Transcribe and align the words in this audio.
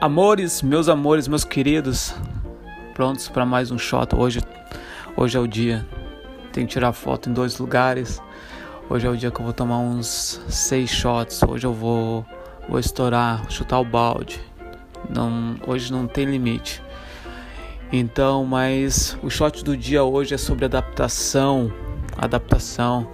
Amores, 0.00 0.62
meus 0.62 0.88
amores, 0.88 1.26
meus 1.26 1.42
queridos, 1.42 2.14
prontos 2.94 3.28
para 3.28 3.44
mais 3.44 3.72
um 3.72 3.78
shot. 3.78 4.14
Hoje, 4.14 4.40
hoje 5.16 5.36
é 5.36 5.40
o 5.40 5.46
dia. 5.48 5.84
Tenho 6.52 6.68
que 6.68 6.72
tirar 6.72 6.92
foto 6.92 7.28
em 7.28 7.32
dois 7.32 7.58
lugares. 7.58 8.22
Hoje 8.88 9.08
é 9.08 9.10
o 9.10 9.16
dia 9.16 9.32
que 9.32 9.40
eu 9.40 9.44
vou 9.44 9.52
tomar 9.52 9.78
uns 9.78 10.40
seis 10.48 10.88
shots. 10.88 11.42
Hoje 11.42 11.66
eu 11.66 11.74
vou, 11.74 12.24
vou 12.68 12.78
estourar, 12.78 13.50
chutar 13.50 13.80
o 13.80 13.84
balde. 13.84 14.40
Não, 15.10 15.56
hoje 15.66 15.90
não 15.90 16.06
tem 16.06 16.26
limite. 16.26 16.80
Então, 17.92 18.44
mas 18.44 19.18
o 19.20 19.28
shot 19.28 19.64
do 19.64 19.76
dia 19.76 20.04
hoje 20.04 20.32
é 20.32 20.38
sobre 20.38 20.64
adaptação. 20.64 21.72
Adaptação. 22.16 23.10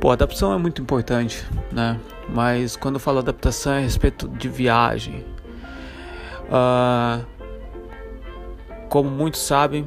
Pô, 0.00 0.12
adaptação 0.12 0.52
é 0.54 0.58
muito 0.58 0.80
importante, 0.80 1.44
né? 1.72 1.98
Mas 2.28 2.76
quando 2.76 2.94
eu 2.94 3.00
falo 3.00 3.18
adaptação 3.18 3.72
é 3.72 3.78
a 3.78 3.80
respeito 3.80 4.28
de 4.28 4.48
viagem 4.48 5.33
Uh, 6.44 7.24
como 8.88 9.10
muitos 9.10 9.40
sabem, 9.40 9.86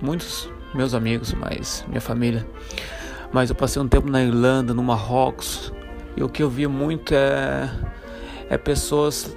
muitos 0.00 0.50
meus 0.74 0.94
amigos, 0.94 1.32
mas 1.32 1.84
minha 1.88 2.00
família, 2.00 2.46
mas 3.32 3.50
eu 3.50 3.56
passei 3.56 3.80
um 3.80 3.88
tempo 3.88 4.10
na 4.10 4.22
Irlanda, 4.22 4.74
no 4.74 4.82
Marrocos, 4.82 5.72
e 6.16 6.22
o 6.22 6.28
que 6.28 6.42
eu 6.42 6.50
vi 6.50 6.66
muito 6.66 7.14
é, 7.14 7.70
é 8.50 8.58
pessoas, 8.58 9.36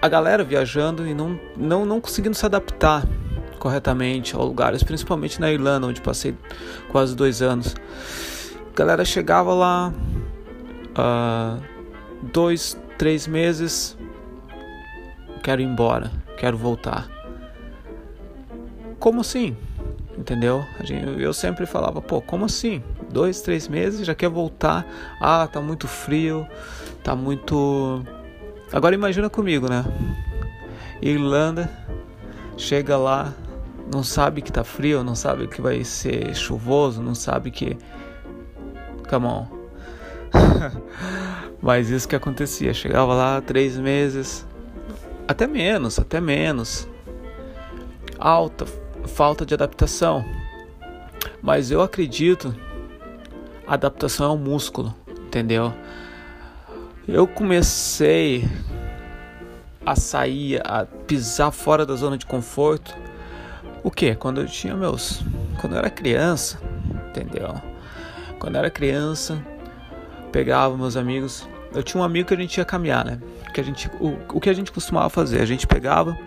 a 0.00 0.08
galera 0.08 0.44
viajando 0.44 1.06
e 1.06 1.14
não, 1.14 1.38
não, 1.56 1.84
não 1.84 2.00
conseguindo 2.00 2.36
se 2.36 2.44
adaptar 2.44 3.06
corretamente 3.58 4.34
aos 4.34 4.44
lugares, 4.44 4.82
principalmente 4.82 5.40
na 5.40 5.50
Irlanda, 5.50 5.86
onde 5.86 6.00
passei 6.00 6.34
quase 6.90 7.14
dois 7.14 7.40
anos. 7.40 7.74
A 8.72 8.76
galera 8.76 9.04
chegava 9.04 9.54
lá, 9.54 9.92
uh, 10.98 11.62
dois, 12.32 12.76
três 12.98 13.26
meses, 13.26 13.96
quero 15.42 15.60
ir 15.60 15.64
embora, 15.64 16.10
quero 16.36 16.56
voltar. 16.56 17.08
Como 18.98 19.20
assim? 19.20 19.56
Entendeu? 20.16 20.64
Eu 21.18 21.32
sempre 21.32 21.66
falava, 21.66 22.00
pô, 22.00 22.20
como 22.20 22.44
assim? 22.44 22.82
Dois, 23.10 23.40
três 23.40 23.66
meses 23.66 24.06
já 24.06 24.14
quer 24.14 24.28
voltar? 24.28 24.86
Ah, 25.20 25.48
tá 25.50 25.60
muito 25.60 25.88
frio, 25.88 26.46
tá 27.02 27.16
muito. 27.16 28.04
Agora 28.72 28.94
imagina 28.94 29.28
comigo, 29.28 29.68
né? 29.68 29.84
Irlanda, 31.00 31.68
chega 32.56 32.96
lá, 32.96 33.34
não 33.92 34.04
sabe 34.04 34.40
que 34.40 34.52
tá 34.52 34.62
frio, 34.62 35.02
não 35.02 35.14
sabe 35.16 35.48
que 35.48 35.60
vai 35.60 35.82
ser 35.82 36.34
chuvoso, 36.34 37.02
não 37.02 37.14
sabe 37.14 37.50
que. 37.50 37.76
Come 39.08 39.26
on. 39.26 39.46
Mas 41.60 41.90
isso 41.90 42.08
que 42.08 42.16
acontecia. 42.16 42.72
Chegava 42.72 43.14
lá 43.14 43.40
três 43.40 43.76
meses, 43.76 44.46
até 45.26 45.46
menos, 45.46 45.98
até 45.98 46.20
menos. 46.20 46.88
Alta 48.18 48.66
falta 49.06 49.44
de 49.44 49.54
adaptação. 49.54 50.24
Mas 51.40 51.70
eu 51.70 51.80
acredito 51.82 52.54
adaptação 53.66 54.26
é 54.26 54.34
um 54.34 54.38
músculo, 54.38 54.94
entendeu? 55.26 55.72
Eu 57.06 57.26
comecei 57.26 58.48
a 59.84 59.96
sair, 59.96 60.60
a 60.64 60.84
pisar 60.84 61.50
fora 61.50 61.84
da 61.84 61.94
zona 61.94 62.16
de 62.16 62.26
conforto. 62.26 62.94
O 63.82 63.90
que? 63.90 64.14
Quando 64.14 64.40
eu 64.40 64.46
tinha 64.46 64.76
meus, 64.76 65.22
quando 65.60 65.72
eu 65.72 65.78
era 65.78 65.90
criança, 65.90 66.60
entendeu? 67.08 67.54
Quando 68.38 68.54
eu 68.54 68.60
era 68.60 68.70
criança, 68.70 69.44
pegava 70.30 70.76
meus 70.76 70.96
amigos. 70.96 71.48
Eu 71.74 71.82
tinha 71.82 72.00
um 72.00 72.04
amigo 72.04 72.28
que 72.28 72.34
a 72.34 72.36
gente 72.36 72.56
ia 72.58 72.64
caminhar, 72.64 73.04
né? 73.04 73.18
que 73.52 73.60
a 73.60 73.64
gente, 73.64 73.88
o, 74.00 74.18
o 74.34 74.40
que 74.40 74.48
a 74.48 74.52
gente 74.52 74.72
costumava 74.72 75.08
fazer? 75.10 75.40
A 75.40 75.44
gente 75.44 75.66
pegava, 75.66 76.18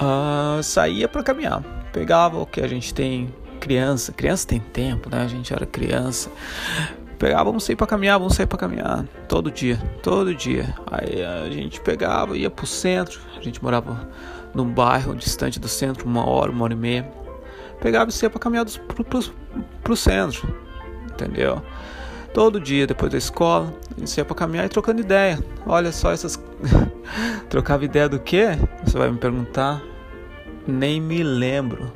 uh, 0.00 0.62
saía 0.62 1.08
para 1.08 1.22
caminhar, 1.22 1.62
pegava 1.92 2.38
o 2.38 2.46
que 2.46 2.60
a 2.60 2.68
gente 2.68 2.94
tem 2.94 3.34
criança, 3.60 4.12
criança 4.12 4.46
tem 4.46 4.60
tempo, 4.60 5.10
né? 5.10 5.22
A 5.22 5.26
gente 5.26 5.52
era 5.52 5.66
criança. 5.66 6.30
Pegava, 7.18 7.44
vamos 7.44 7.62
sair 7.62 7.76
para 7.76 7.86
caminhar, 7.86 8.18
vamos 8.18 8.34
sair 8.34 8.46
para 8.46 8.58
caminhar 8.58 9.04
todo 9.28 9.50
dia, 9.50 9.76
todo 10.02 10.34
dia. 10.34 10.74
Aí 10.90 11.22
a 11.24 11.48
gente 11.50 11.80
pegava, 11.80 12.36
ia 12.36 12.50
pro 12.50 12.66
centro. 12.66 13.20
A 13.36 13.40
gente 13.40 13.62
morava 13.62 14.08
num 14.52 14.68
bairro 14.68 15.14
distante 15.14 15.60
do 15.60 15.68
centro, 15.68 16.06
uma 16.06 16.28
hora, 16.28 16.50
uma 16.50 16.64
hora 16.64 16.72
e 16.72 16.76
meia. 16.76 17.08
Pegava 17.80 18.10
e 18.10 18.12
saía 18.12 18.30
para 18.30 18.40
caminhar 18.40 18.66
pro, 18.88 19.04
pro, 19.04 19.20
pro 19.82 19.96
centro, 19.96 20.52
entendeu? 21.12 21.62
Todo 22.32 22.58
dia 22.58 22.86
depois 22.86 23.12
da 23.12 23.18
escola, 23.18 23.74
a 23.94 24.00
gente 24.00 24.16
ia 24.16 24.24
pra 24.24 24.34
caminhar 24.34 24.64
e 24.64 24.68
trocando 24.68 25.00
ideia. 25.00 25.38
Olha 25.66 25.92
só 25.92 26.12
essas. 26.12 26.42
Trocava 27.50 27.84
ideia 27.84 28.08
do 28.08 28.18
que? 28.18 28.42
Você 28.84 28.96
vai 28.96 29.10
me 29.10 29.18
perguntar. 29.18 29.82
Nem 30.66 31.00
me 31.00 31.22
lembro. 31.22 31.92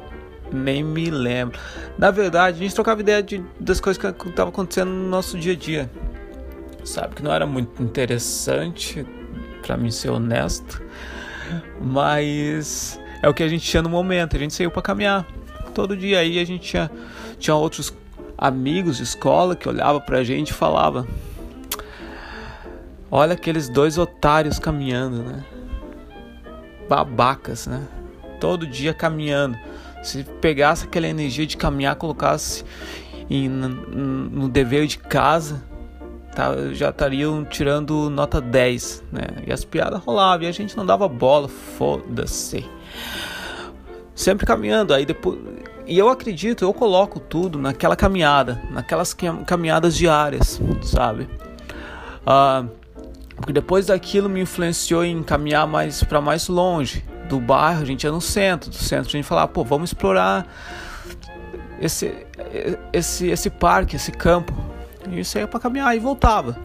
Nem 0.52 0.84
me 0.84 1.08
lembro. 1.10 1.58
Na 1.96 2.10
verdade, 2.10 2.58
a 2.58 2.62
gente 2.62 2.74
trocava 2.74 3.00
ideia 3.00 3.22
de, 3.22 3.42
das 3.58 3.80
coisas 3.80 4.00
que 4.00 4.28
estavam 4.28 4.50
acontecendo 4.50 4.90
no 4.90 5.08
nosso 5.08 5.38
dia 5.38 5.54
a 5.54 5.56
dia. 5.56 5.90
Sabe 6.84 7.16
que 7.16 7.22
não 7.22 7.32
era 7.32 7.46
muito 7.46 7.82
interessante, 7.82 9.04
para 9.62 9.76
mim 9.76 9.90
ser 9.90 10.10
honesto. 10.10 10.82
Mas 11.80 13.00
é 13.22 13.28
o 13.28 13.34
que 13.34 13.42
a 13.42 13.48
gente 13.48 13.64
tinha 13.64 13.82
no 13.82 13.88
momento. 13.88 14.36
A 14.36 14.38
gente 14.38 14.52
saiu 14.52 14.70
para 14.70 14.82
caminhar. 14.82 15.26
Todo 15.74 15.96
dia 15.96 16.20
aí 16.20 16.38
a 16.38 16.44
gente 16.44 16.68
tinha, 16.68 16.90
tinha 17.38 17.54
outros 17.54 17.92
amigos 18.36 18.98
de 18.98 19.02
escola 19.02 19.56
que 19.56 19.68
olhava 19.68 20.00
pra 20.00 20.22
gente 20.22 20.50
e 20.50 20.54
falava: 20.54 21.06
Olha 23.10 23.34
aqueles 23.34 23.68
dois 23.68 23.98
otários 23.98 24.58
caminhando, 24.58 25.22
né? 25.22 25.44
Babacas, 26.88 27.66
né? 27.66 27.86
Todo 28.40 28.66
dia 28.66 28.92
caminhando. 28.92 29.56
Se 30.02 30.24
pegasse 30.40 30.84
aquela 30.84 31.08
energia 31.08 31.46
de 31.46 31.56
caminhar, 31.56 31.96
colocasse 31.96 32.64
em, 33.28 33.48
no 33.48 34.48
dever 34.48 34.86
de 34.86 34.98
casa, 34.98 35.64
tá, 36.34 36.52
já 36.72 36.90
estariam 36.90 37.44
tirando 37.44 38.08
nota 38.10 38.40
10, 38.40 39.04
né? 39.10 39.22
E 39.46 39.52
as 39.52 39.64
piadas 39.64 40.00
rolavam 40.04 40.46
e 40.46 40.48
a 40.48 40.52
gente 40.52 40.76
não 40.76 40.86
dava 40.86 41.08
bola, 41.08 41.48
foda-se. 41.48 42.64
Sempre 44.14 44.46
caminhando, 44.46 44.94
aí 44.94 45.04
depois 45.04 45.38
e 45.86 45.96
eu 45.96 46.08
acredito, 46.08 46.64
eu 46.64 46.74
coloco 46.74 47.20
tudo 47.20 47.58
naquela 47.58 47.94
caminhada, 47.94 48.60
naquelas 48.70 49.14
caminhadas 49.46 49.96
diárias, 49.96 50.60
sabe? 50.82 51.28
Uh, 52.22 52.68
porque 53.36 53.52
depois 53.52 53.86
daquilo 53.86 54.28
me 54.28 54.40
influenciou 54.40 55.04
em 55.04 55.22
caminhar 55.22 55.66
mais 55.66 56.02
para 56.02 56.20
mais 56.20 56.48
longe 56.48 57.04
do 57.28 57.38
bairro. 57.38 57.82
A 57.82 57.84
gente 57.84 58.04
ia 58.04 58.10
no 58.10 58.20
centro, 58.20 58.70
do 58.70 58.76
centro 58.76 59.08
a 59.08 59.12
gente 59.12 59.24
falava, 59.24 59.48
pô, 59.48 59.62
vamos 59.62 59.90
explorar 59.90 60.46
esse 61.80 62.26
esse 62.92 63.28
esse 63.28 63.50
parque, 63.50 63.94
esse 63.94 64.10
campo. 64.10 64.52
E 65.08 65.20
isso 65.20 65.38
ia 65.38 65.46
para 65.46 65.60
caminhar 65.60 65.94
e 65.94 66.00
voltava. 66.00 66.58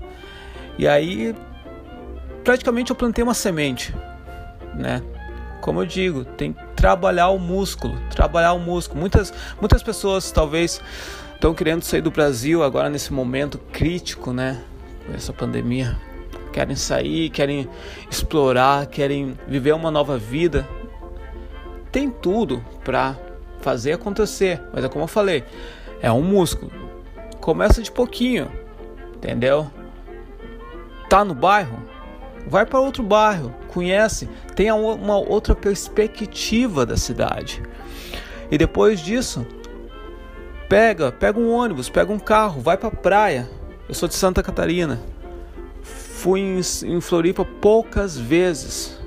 E 0.80 0.88
aí 0.88 1.36
praticamente 2.44 2.90
eu 2.90 2.96
plantei 2.96 3.24
uma 3.24 3.36
semente, 3.36 3.94
né? 4.74 5.04
Como 5.62 5.82
eu 5.82 5.86
digo, 5.86 6.26
tem 6.26 6.52
que 6.52 6.64
trabalhar 6.76 7.30
o 7.30 7.40
músculo, 7.40 7.98
trabalhar 8.10 8.54
o 8.54 8.60
músculo. 8.60 9.00
Muitas, 9.00 9.34
muitas 9.60 9.82
pessoas 9.82 10.32
talvez 10.32 10.82
estão 11.34 11.54
querendo 11.54 11.84
sair 11.84 12.02
do 12.02 12.12
Brasil 12.12 12.64
agora 12.64 12.90
nesse 12.90 13.14
momento 13.14 13.58
crítico, 13.72 14.34
né? 14.34 14.62
Com 15.06 15.14
essa 15.14 15.32
pandemia. 15.32 15.98
Querem 16.52 16.76
sair, 16.76 17.30
querem 17.30 17.70
explorar, 18.10 18.88
querem 18.88 19.38
viver 19.48 19.74
uma 19.74 19.90
nova 19.90 20.18
vida. 20.18 20.68
Tem 21.92 22.10
tudo 22.10 22.64
para 22.84 23.18
fazer 23.62 23.94
acontecer, 23.94 24.62
mas 24.74 24.84
é 24.84 24.90
como 24.90 25.04
eu 25.06 25.08
falei, 25.08 25.44
é 26.02 26.12
um 26.12 26.22
músculo. 26.22 26.72
Começa 27.40 27.82
de 27.82 27.92
pouquinho, 27.92 28.52
entendeu? 29.16 29.70
Tá 31.10 31.24
no 31.24 31.34
bairro, 31.34 31.78
vai 32.48 32.66
para 32.66 32.80
outro 32.80 33.04
bairro, 33.04 33.54
conhece, 33.68 34.30
tenha 34.56 34.76
uma 34.76 35.18
outra 35.18 35.56
perspectiva 35.56 36.86
da 36.86 36.98
cidade. 36.98 37.62
E 38.50 38.58
depois 38.58 39.00
disso, 39.00 39.46
pega, 40.68 41.12
pega 41.12 41.40
um 41.40 41.52
ônibus, 41.52 41.90
pega 41.90 42.12
um 42.12 42.20
carro, 42.20 42.62
vai 42.62 42.78
para 42.78 42.90
a 42.90 42.96
praia. 42.96 43.50
Eu 43.88 43.96
sou 43.96 44.08
de 44.08 44.16
Santa 44.16 44.44
Catarina. 44.44 45.00
Fui 45.82 46.40
em, 46.40 46.60
em 46.86 47.02
Floripa 47.02 47.46
poucas 47.46 48.18
vezes. 48.18 49.00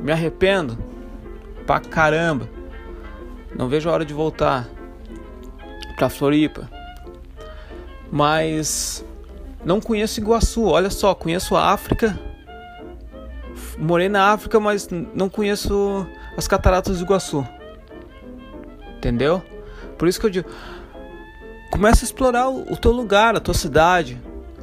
Me 0.00 0.12
arrependo 0.12 0.78
pra 1.66 1.80
caramba. 1.80 2.48
Não 3.54 3.68
vejo 3.68 3.88
a 3.88 3.92
hora 3.92 4.04
de 4.04 4.14
voltar 4.14 4.68
para 5.96 6.08
Floripa. 6.08 6.70
Mas 8.10 9.04
não 9.64 9.80
conheço 9.80 10.20
Iguaçu. 10.20 10.64
Olha 10.64 10.90
só, 10.90 11.14
conheço 11.14 11.54
a 11.54 11.72
África 11.72 12.18
morei 13.78 14.08
na 14.08 14.32
África, 14.32 14.58
mas 14.60 14.88
não 15.14 15.28
conheço 15.28 16.06
as 16.36 16.46
cataratas 16.46 16.98
do 16.98 17.04
Iguaçu. 17.04 17.46
Entendeu? 18.96 19.42
Por 19.98 20.08
isso 20.08 20.20
que 20.20 20.26
eu 20.26 20.30
digo, 20.30 20.48
começa 21.70 22.04
a 22.04 22.06
explorar 22.06 22.48
o, 22.48 22.76
teu 22.76 22.92
lugar, 22.92 23.36
a 23.36 23.40
tua 23.40 23.54
cidade. 23.54 24.20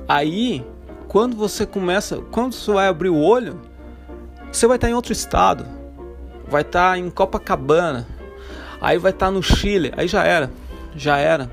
Aí 0.07 0.65
quando 1.09 1.35
você 1.35 1.65
começa, 1.65 2.17
quando 2.31 2.53
você 2.53 2.71
vai 2.71 2.87
abrir 2.87 3.09
o 3.09 3.19
olho, 3.19 3.59
você 4.51 4.67
vai 4.67 4.77
estar 4.77 4.89
em 4.89 4.93
outro 4.93 5.11
estado. 5.11 5.65
Vai 6.47 6.61
estar 6.61 6.97
em 6.97 7.09
Copacabana. 7.09 8.07
Aí 8.79 8.97
vai 8.97 9.11
estar 9.11 9.31
no 9.31 9.41
Chile. 9.41 9.91
Aí 9.97 10.07
já 10.07 10.23
era. 10.23 10.51
Já 10.95 11.17
era. 11.17 11.51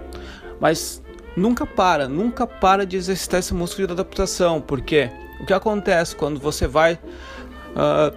Mas 0.61 1.03
nunca 1.37 1.67
para, 1.67 2.07
nunca 2.07 2.47
para 2.47 2.87
de 2.87 2.97
exercitar 2.97 3.41
esse 3.41 3.55
músculo 3.55 3.87
de 3.87 3.93
adaptação. 3.95 4.61
Porque 4.61 5.11
o 5.41 5.47
que 5.47 5.55
acontece 5.55 6.15
quando 6.15 6.39
você 6.39 6.67
vai, 6.67 6.99
uh, 7.77 8.17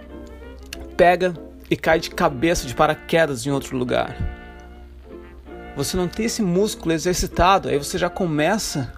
pega 0.96 1.34
e 1.70 1.76
cai 1.76 2.00
de 2.00 2.10
cabeça, 2.10 2.66
de 2.66 2.74
paraquedas 2.74 3.46
em 3.46 3.50
outro 3.50 3.76
lugar? 3.76 4.16
Você 5.76 5.96
não 5.96 6.08
tem 6.08 6.26
esse 6.26 6.42
músculo 6.42 6.92
exercitado. 6.92 7.68
Aí 7.68 7.78
você 7.78 7.96
já 7.96 8.10
começa 8.10 8.92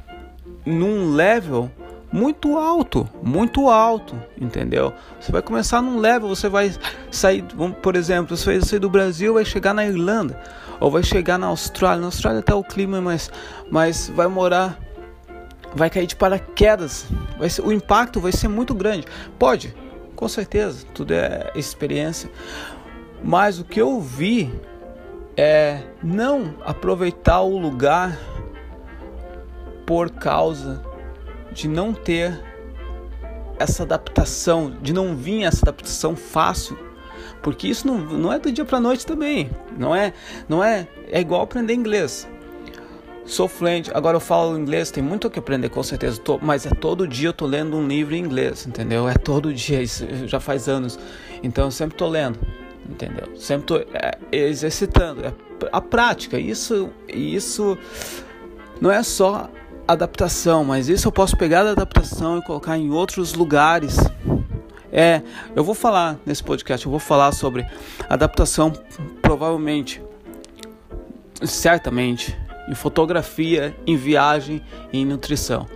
num 0.64 1.14
level 1.14 1.70
muito 2.12 2.59
alto, 2.59 3.09
muito 3.23 3.69
alto, 3.70 4.20
entendeu? 4.38 4.93
Você 5.19 5.32
vai 5.32 5.41
começar 5.41 5.81
num 5.81 5.99
level, 5.99 6.29
você 6.29 6.49
vai 6.49 6.75
sair, 7.11 7.43
por 7.81 7.97
exemplo, 7.97 8.37
você 8.37 8.58
vai 8.58 8.61
sair 8.61 8.79
do 8.79 8.91
Brasil, 8.91 9.35
vai 9.35 9.44
chegar 9.44 9.73
na 9.73 9.87
Irlanda, 9.87 10.38
ou 10.79 10.91
vai 10.91 11.03
chegar 11.03 11.38
na 11.38 11.47
Austrália. 11.47 12.00
Na 12.00 12.08
Austrália 12.08 12.41
até 12.41 12.55
o 12.55 12.62
clima 12.62 13.00
mais, 13.00 13.31
mas 13.70 14.12
vai 14.15 14.26
morar, 14.26 14.79
vai 15.75 15.88
cair 15.88 16.06
de 16.06 16.17
paraquedas. 16.17 17.06
Vai 17.38 17.49
ser, 17.49 17.62
o 17.62 17.73
impacto 17.73 18.20
vai 18.20 18.32
ser 18.32 18.49
muito 18.49 18.75
grande. 18.75 19.06
Pode, 19.38 19.75
com 20.22 20.28
certeza, 20.28 20.86
tudo 20.94 21.14
é 21.14 21.50
experiência. 21.56 22.30
Mas 23.24 23.58
o 23.58 23.64
que 23.64 23.82
eu 23.82 24.00
vi 24.00 24.54
é 25.36 25.82
não 26.00 26.54
aproveitar 26.64 27.40
o 27.40 27.58
lugar 27.58 28.16
por 29.84 30.10
causa 30.10 30.80
de 31.50 31.66
não 31.66 31.92
ter 31.92 32.40
essa 33.58 33.82
adaptação, 33.82 34.70
de 34.80 34.92
não 34.92 35.16
vir 35.16 35.42
essa 35.42 35.64
adaptação 35.64 36.14
fácil, 36.14 36.78
porque 37.42 37.66
isso 37.66 37.84
não, 37.84 37.98
não 37.98 38.32
é 38.32 38.38
do 38.38 38.52
dia 38.52 38.64
para 38.64 38.78
noite 38.78 39.04
também, 39.04 39.50
não 39.76 39.92
é, 39.92 40.12
não 40.48 40.62
é, 40.62 40.86
é 41.10 41.20
igual 41.20 41.42
aprender 41.42 41.74
inglês. 41.74 42.28
Sou 43.24 43.46
fluente, 43.46 43.90
agora 43.94 44.16
eu 44.16 44.20
falo 44.20 44.58
inglês, 44.58 44.90
tem 44.90 45.02
muito 45.02 45.28
o 45.28 45.30
que 45.30 45.38
aprender 45.38 45.69
com 45.69 45.82
certeza, 45.82 46.20
tô, 46.20 46.38
mas 46.42 46.66
é 46.66 46.70
todo 46.70 47.06
dia 47.06 47.28
eu 47.28 47.32
tô 47.32 47.46
lendo 47.46 47.76
um 47.76 47.86
livro 47.86 48.14
em 48.14 48.19
inglês, 48.19 48.66
entendeu? 48.66 49.08
É 49.08 49.14
todo 49.14 49.52
dia, 49.54 49.80
isso 49.80 50.04
já 50.26 50.40
faz 50.40 50.69
anos, 50.69 50.98
então 51.42 51.66
eu 51.66 51.70
sempre 51.70 51.96
tô 51.96 52.08
lendo, 52.08 52.38
entendeu? 52.88 53.28
Sempre 53.36 53.66
tô 53.66 53.76
é, 53.76 54.19
exercitando, 54.32 55.24
é 55.24 55.32
a 55.70 55.80
prática, 55.80 56.38
isso, 56.38 56.90
isso 57.08 57.78
não 58.80 58.90
é 58.90 59.02
só 59.04 59.48
adaptação, 59.86 60.64
mas 60.64 60.88
isso 60.88 61.06
eu 61.06 61.12
posso 61.12 61.36
pegar 61.36 61.62
da 61.62 61.70
adaptação 61.70 62.38
e 62.38 62.42
colocar 62.42 62.76
em 62.76 62.90
outros 62.90 63.34
lugares. 63.34 63.98
É, 64.90 65.22
eu 65.54 65.64
vou 65.64 65.74
falar 65.74 66.19
nesse 66.26 66.42
podcast, 66.42 66.84
eu 66.84 66.90
vou 66.90 67.00
falar 67.00 67.32
sobre 67.32 67.66
adaptação, 68.08 68.72
provavelmente, 69.22 70.02
certamente, 71.44 72.36
em 72.69 72.75
fotografia, 72.75 73.76
em 73.87 73.97
viagem 73.97 74.62
e 74.93 74.99
em 74.99 75.05
nutrição. 75.05 75.67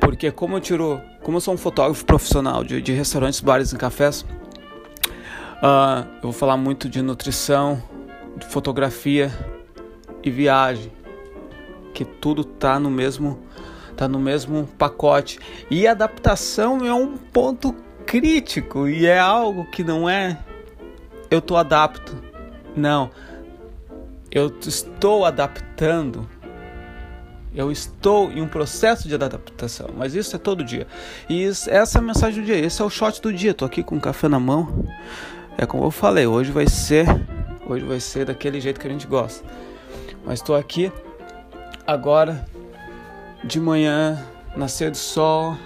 Porque 0.00 0.30
como 0.30 0.56
eu 0.56 0.60
tiro, 0.60 1.00
como 1.22 1.36
eu 1.36 1.40
sou 1.40 1.54
um 1.54 1.58
fotógrafo 1.58 2.04
profissional 2.04 2.64
de, 2.64 2.80
de 2.80 2.92
restaurantes, 2.92 3.40
bares 3.40 3.72
e 3.72 3.76
cafés, 3.76 4.22
uh, 5.62 6.06
eu 6.16 6.22
vou 6.22 6.32
falar 6.32 6.56
muito 6.56 6.88
de 6.88 7.02
nutrição, 7.02 7.82
de 8.36 8.46
fotografia 8.46 9.30
e 10.22 10.30
viagem 10.30 10.90
que 11.92 12.04
tudo 12.04 12.44
tá 12.44 12.78
no 12.78 12.90
mesmo 12.90 13.38
tá 13.96 14.08
no 14.08 14.18
mesmo 14.18 14.66
pacote. 14.78 15.38
E 15.70 15.86
adaptação 15.86 16.86
é 16.86 16.94
um 16.94 17.18
ponto 17.18 17.74
crítico 18.06 18.88
e 18.88 19.04
é 19.04 19.18
algo 19.18 19.66
que 19.66 19.84
não 19.84 20.08
é 20.08 20.38
eu 21.30 21.40
tô 21.40 21.56
adapto. 21.56 22.16
Não. 22.74 23.10
Eu 24.30 24.46
estou 24.60 25.24
adaptando. 25.24 26.28
Eu 27.52 27.72
estou 27.72 28.30
em 28.30 28.40
um 28.40 28.46
processo 28.46 29.08
de 29.08 29.14
adaptação, 29.14 29.90
mas 29.96 30.14
isso 30.14 30.36
é 30.36 30.38
todo 30.38 30.62
dia. 30.62 30.86
E 31.28 31.42
isso, 31.44 31.68
essa 31.68 31.98
é 31.98 32.00
a 32.00 32.02
mensagem 32.02 32.40
do 32.40 32.46
dia, 32.46 32.56
esse 32.56 32.80
é 32.80 32.84
o 32.84 32.90
shot 32.90 33.20
do 33.20 33.32
dia. 33.32 33.52
Tô 33.52 33.64
aqui 33.64 33.82
com 33.82 33.96
um 33.96 34.00
café 34.00 34.28
na 34.28 34.38
mão. 34.38 34.86
É 35.58 35.66
como 35.66 35.84
eu 35.84 35.90
falei, 35.90 36.26
hoje 36.26 36.52
vai 36.52 36.68
ser, 36.68 37.06
hoje 37.66 37.84
vai 37.84 37.98
ser 37.98 38.26
daquele 38.26 38.60
jeito 38.60 38.78
que 38.78 38.86
a 38.86 38.90
gente 38.90 39.06
gosta. 39.06 39.44
Mas 40.24 40.38
estou 40.38 40.54
aqui 40.54 40.92
agora 41.84 42.46
de 43.42 43.58
manhã, 43.58 44.24
nascer 44.54 44.92
do 44.92 44.96
sol, 44.96 45.56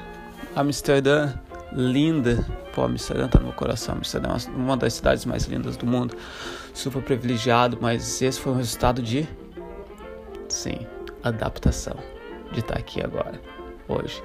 Amsterdã, 0.57 1.35
linda. 1.75 2.45
Pô, 2.73 2.85
Amsterdã 2.85 3.29
tá 3.29 3.39
no 3.39 3.47
meu 3.47 3.55
coração. 3.55 3.97
Amsterdã 3.97 4.31
é 4.31 4.51
uma 4.51 4.77
das 4.77 4.95
cidades 4.95 5.25
mais 5.25 5.45
lindas 5.45 5.77
do 5.77 5.87
mundo. 5.87 6.17
Super 6.73 7.03
privilegiado, 7.03 7.79
mas 7.81 8.23
esse 8.23 8.41
foi 8.41 8.53
um 8.53 8.57
resultado 8.57 9.03
de, 9.03 9.29
sim, 10.49 10.87
adaptação. 11.23 11.97
De 12.53 12.61
estar 12.61 12.79
aqui 12.79 13.03
agora, 13.03 13.41
hoje. 13.89 14.23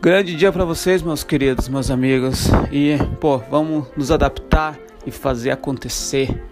Grande 0.00 0.36
dia 0.36 0.52
para 0.52 0.66
vocês, 0.66 1.02
meus 1.02 1.24
queridos, 1.24 1.68
meus 1.68 1.90
amigos. 1.90 2.48
E, 2.70 2.98
pô, 3.20 3.38
vamos 3.38 3.86
nos 3.96 4.10
adaptar 4.10 4.78
e 5.06 5.10
fazer 5.10 5.50
acontecer. 5.50 6.42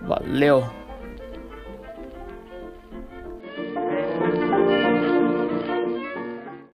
Valeu! 0.00 0.77